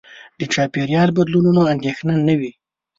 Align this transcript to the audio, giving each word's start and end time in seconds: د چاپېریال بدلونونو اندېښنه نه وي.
د 0.39 0.41
چاپېریال 0.53 1.09
بدلونونو 1.17 1.61
اندېښنه 1.73 2.13
نه 2.27 2.33
وي. 2.39 2.51